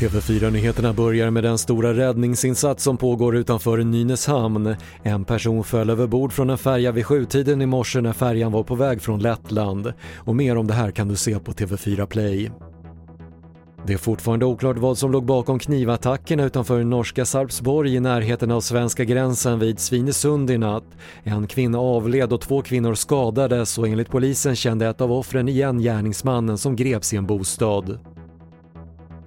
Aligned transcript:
TV4-nyheterna 0.00 0.92
börjar 0.92 1.30
med 1.30 1.44
den 1.44 1.58
stora 1.58 1.94
räddningsinsats 1.94 2.84
som 2.84 2.96
pågår 2.96 3.36
utanför 3.36 3.78
Nynäshamn. 3.78 4.76
En 5.02 5.24
person 5.24 5.64
föll 5.64 5.90
över 5.90 6.06
bord 6.06 6.32
från 6.32 6.50
en 6.50 6.58
färja 6.58 6.92
vid 6.92 7.06
sjutiden 7.06 7.62
i 7.62 7.66
morse 7.66 8.00
när 8.00 8.12
färjan 8.12 8.52
var 8.52 8.62
på 8.62 8.74
väg 8.74 9.02
från 9.02 9.20
Lettland. 9.20 9.92
Och 10.16 10.36
mer 10.36 10.56
om 10.56 10.66
det 10.66 10.74
här 10.74 10.90
kan 10.90 11.08
du 11.08 11.16
se 11.16 11.38
på 11.38 11.52
TV4 11.52 12.06
Play. 12.06 12.50
Det 13.86 13.92
är 13.92 13.98
fortfarande 13.98 14.44
oklart 14.44 14.78
vad 14.78 14.98
som 14.98 15.12
låg 15.12 15.24
bakom 15.24 15.58
knivattackerna 15.58 16.44
utanför 16.44 16.84
norska 16.84 17.24
Sarpsborg 17.24 17.94
i 17.94 18.00
närheten 18.00 18.50
av 18.50 18.60
svenska 18.60 19.04
gränsen 19.04 19.58
vid 19.58 19.78
Svinesund 19.78 20.50
i 20.50 20.58
natt. 20.58 20.84
En 21.22 21.46
kvinna 21.46 21.78
avled 21.78 22.32
och 22.32 22.40
två 22.40 22.62
kvinnor 22.62 22.94
skadades 22.94 23.78
och 23.78 23.88
enligt 23.88 24.10
polisen 24.10 24.56
kände 24.56 24.88
ett 24.88 25.00
av 25.00 25.12
offren 25.12 25.48
igen 25.48 25.78
gärningsmannen 25.78 26.58
som 26.58 26.76
greps 26.76 27.12
i 27.12 27.16
en 27.16 27.26
bostad. 27.26 27.98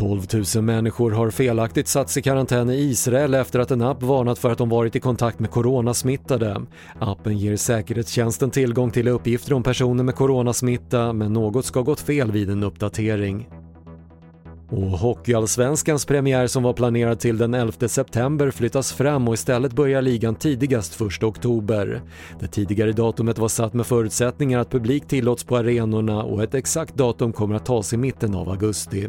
12 0.00 0.26
000 0.54 0.64
människor 0.64 1.10
har 1.10 1.30
felaktigt 1.30 1.88
satts 1.88 2.16
i 2.16 2.22
karantän 2.22 2.70
i 2.70 2.74
Israel 2.74 3.34
efter 3.34 3.58
att 3.58 3.70
en 3.70 3.82
app 3.82 4.02
varnat 4.02 4.38
för 4.38 4.50
att 4.50 4.58
de 4.58 4.68
varit 4.68 4.96
i 4.96 5.00
kontakt 5.00 5.38
med 5.38 5.50
coronasmittade. 5.50 6.60
Appen 6.98 7.38
ger 7.38 7.56
säkerhetstjänsten 7.56 8.50
tillgång 8.50 8.90
till 8.90 9.08
uppgifter 9.08 9.52
om 9.52 9.62
personer 9.62 10.04
med 10.04 10.14
coronasmitta 10.14 11.12
men 11.12 11.32
något 11.32 11.64
ska 11.64 11.82
gått 11.82 12.00
fel 12.00 12.32
vid 12.32 12.50
en 12.50 12.62
uppdatering. 12.62 13.48
Och 14.68 14.82
Hockeyallsvenskans 14.82 16.04
premiär 16.04 16.46
som 16.46 16.62
var 16.62 16.72
planerad 16.72 17.20
till 17.20 17.38
den 17.38 17.54
11 17.54 17.88
september 17.88 18.50
flyttas 18.50 18.92
fram 18.92 19.28
och 19.28 19.34
istället 19.34 19.72
börjar 19.72 20.02
ligan 20.02 20.34
tidigast 20.34 21.00
1 21.00 21.22
oktober. 21.22 22.02
Det 22.40 22.46
tidigare 22.46 22.92
datumet 22.92 23.38
var 23.38 23.48
satt 23.48 23.74
med 23.74 23.86
förutsättningar 23.86 24.58
att 24.58 24.70
publik 24.70 25.08
tillåts 25.08 25.44
på 25.44 25.56
arenorna 25.56 26.22
och 26.22 26.42
ett 26.42 26.54
exakt 26.54 26.94
datum 26.94 27.32
kommer 27.32 27.54
att 27.54 27.66
tas 27.66 27.92
i 27.92 27.96
mitten 27.96 28.34
av 28.34 28.48
augusti. 28.48 29.08